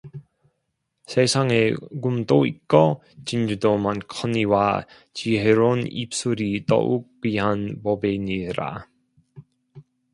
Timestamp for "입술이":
5.91-6.65